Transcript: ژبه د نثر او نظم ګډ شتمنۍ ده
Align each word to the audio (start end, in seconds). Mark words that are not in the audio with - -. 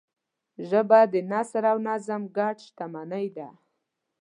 ژبه 0.69 0.99
د 1.13 1.13
نثر 1.31 1.63
او 1.71 1.77
نظم 1.87 2.21
ګډ 2.37 2.55
شتمنۍ 2.65 3.27
ده 3.37 3.49